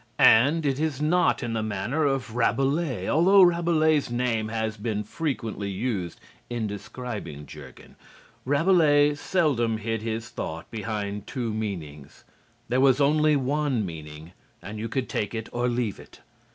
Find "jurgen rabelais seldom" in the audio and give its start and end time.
7.45-9.77